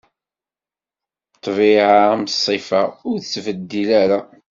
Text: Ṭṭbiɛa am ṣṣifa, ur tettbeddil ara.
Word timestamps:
Ṭṭbiɛa 1.35 1.99
am 2.13 2.23
ṣṣifa, 2.35 2.81
ur 3.09 3.17
tettbeddil 3.19 3.89
ara. 4.01 4.19